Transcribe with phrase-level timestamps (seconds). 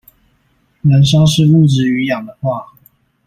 [0.83, 2.79] 燃燒是物質與氧的化合